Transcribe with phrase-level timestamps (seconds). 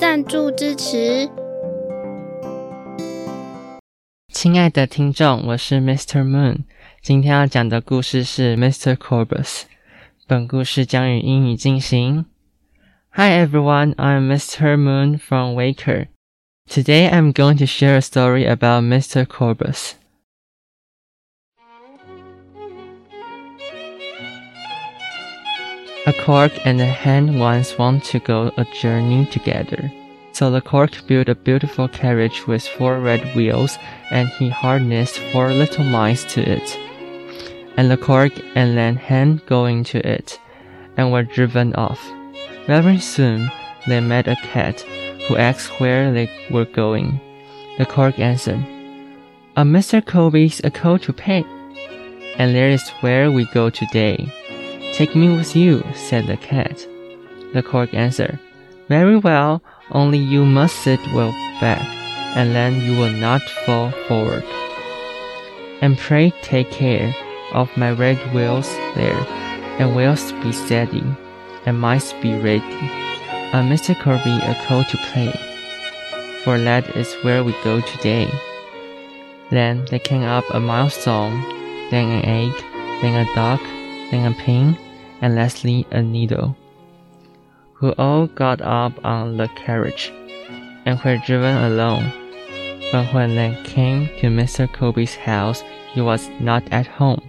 [0.00, 1.28] 赞助支持。
[4.32, 6.24] 亲爱的听众，我是 Mr.
[6.24, 6.60] Moon，
[7.02, 8.94] 今天要讲的故事是 Mr.
[8.94, 9.64] Korbes。
[10.26, 12.24] 本故事将于英语进行。
[13.10, 14.78] Hi everyone, I'm Mr.
[14.78, 16.06] Moon from Waker.
[16.66, 19.26] Today I'm going to share a story about Mr.
[19.26, 19.99] Korbes.
[26.10, 29.92] A cork and a hen once want to go a journey together.
[30.32, 33.78] So the cork built a beautiful carriage with four red wheels,
[34.10, 36.76] and he harnessed four little mice to it.
[37.76, 40.36] And the cork and the hen go into it,
[40.96, 42.02] and were driven off.
[42.66, 43.48] Very soon
[43.86, 44.80] they met a cat,
[45.28, 47.20] who asked where they were going.
[47.78, 48.64] The cork answered,
[49.56, 50.02] "A Mr.
[50.02, 51.44] Korbes a call to pay,
[52.36, 54.18] and there is where we go today."
[54.92, 56.86] Take me with you, said the cat.
[57.54, 58.38] The cork answered,
[58.88, 61.86] Very well, only you must sit well back,
[62.36, 64.44] and then you will not fall forward.
[65.80, 67.14] And pray take care
[67.52, 69.18] of my red wheels there,
[69.78, 71.04] and wheels be steady,
[71.66, 72.80] and mice be ready.
[73.52, 73.94] A Mr.
[73.94, 75.32] Korbes a call to play,
[76.44, 78.28] for that is where we go today.
[79.50, 81.40] Then they came up a milestone,
[81.90, 82.52] then an egg,
[83.02, 83.60] then a duck,
[84.10, 84.76] then a pin,
[85.20, 86.56] and lastly a needle,
[87.74, 90.12] who all got up on the carriage
[90.84, 92.12] and were driven along.
[92.92, 94.66] But when they came to Mr.
[94.66, 97.22] Korbes house, he was not at home.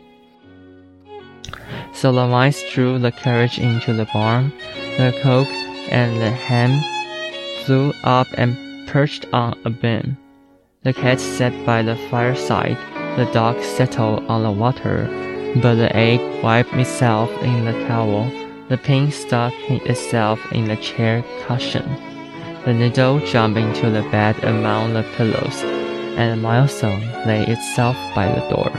[1.93, 4.51] So the mice drew the carriage into the barn.
[4.97, 5.47] The cock
[5.91, 6.81] and the hen
[7.63, 10.17] flew up and perched on a beam.
[10.83, 12.77] The cat sat by the fireside.
[13.17, 15.05] The dog settled on the water
[15.55, 18.31] but the egg wiped itself in the towel.
[18.69, 21.85] The pin stuck itself in the chair cushion.
[22.63, 25.63] The needle jumped into the bed among the pillows,
[26.15, 28.71] and the milestone lay itself by the door.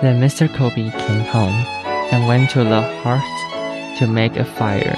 [0.00, 0.48] Then Mr.
[0.48, 1.64] Korbes came home
[2.12, 4.96] and went to the hearth to make a fire,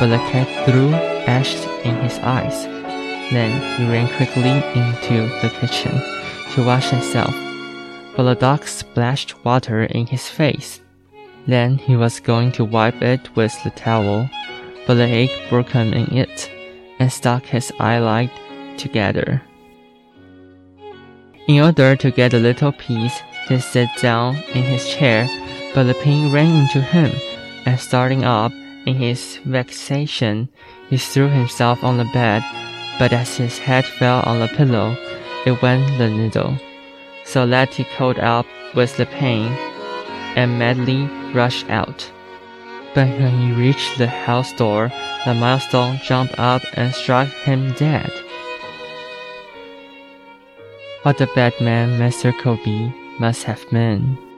[0.00, 0.94] but the cat threw
[1.26, 2.64] ashes in his eyes.
[3.30, 5.92] Then he ran quickly into the kitchen
[6.54, 7.34] to wash himself
[8.16, 10.80] but the dog splashed water in his face.
[11.46, 14.28] Then he was going to wipe it with the towel,
[14.86, 16.50] but the egg broke him in it
[16.98, 18.30] and stuck his eyelid
[18.76, 19.42] together.
[21.48, 25.26] In order to get a little peace, he sat down in his chair,
[25.74, 27.10] but the pain ran into him,
[27.66, 28.52] and starting up
[28.86, 30.48] in his vexation,
[30.88, 32.44] he threw himself on the bed,
[32.98, 34.96] but as his head fell on the pillow,
[35.44, 36.56] it went the needle
[37.24, 39.52] so that he caught up with the pain
[40.36, 42.10] and madly rushed out.
[42.94, 44.92] But when he reached the house door,
[45.24, 48.10] the milestone jumped up and struck him dead.
[51.02, 52.32] What a bad man Mr.
[52.32, 54.31] Korbes must have been.